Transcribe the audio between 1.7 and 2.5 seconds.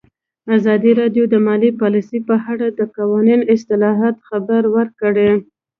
پالیسي په